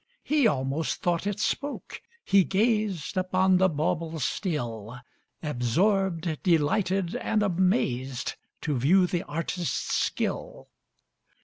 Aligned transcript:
He 0.23 0.47
almost 0.47 1.03
thought 1.03 1.27
it 1.27 1.39
spoke: 1.39 2.01
he 2.25 2.43
gazed 2.43 3.17
Upon 3.17 3.57
the 3.57 3.69
bauble 3.69 4.17
still, 4.19 4.97
Absorbed, 5.43 6.41
delighted, 6.41 7.13
and 7.17 7.43
amazed, 7.43 8.33
To 8.61 8.79
view 8.79 9.05
the 9.05 9.21
artist's 9.27 9.93
skill. 9.93 10.69